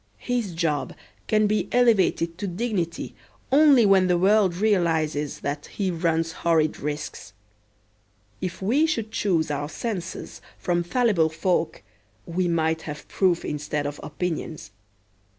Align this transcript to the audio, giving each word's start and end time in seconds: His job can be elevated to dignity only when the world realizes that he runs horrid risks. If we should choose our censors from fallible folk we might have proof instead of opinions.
His 0.17 0.55
job 0.55 0.95
can 1.27 1.45
be 1.45 1.69
elevated 1.71 2.35
to 2.39 2.47
dignity 2.47 3.13
only 3.51 3.85
when 3.85 4.07
the 4.07 4.17
world 4.17 4.55
realizes 4.57 5.41
that 5.41 5.67
he 5.67 5.91
runs 5.91 6.31
horrid 6.31 6.79
risks. 6.79 7.33
If 8.41 8.63
we 8.63 8.87
should 8.87 9.11
choose 9.11 9.51
our 9.51 9.69
censors 9.69 10.41
from 10.57 10.81
fallible 10.81 11.29
folk 11.29 11.83
we 12.25 12.47
might 12.47 12.81
have 12.89 13.07
proof 13.09 13.45
instead 13.45 13.85
of 13.85 13.99
opinions. 14.01 14.71